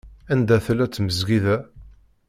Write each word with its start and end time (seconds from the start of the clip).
Anda 0.33 0.57
tella 0.65 0.85
tmezgida? 0.87 1.55